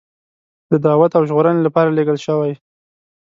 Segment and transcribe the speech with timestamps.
[0.69, 2.53] د دعوت او ژغورنې لپاره لېږل شوی.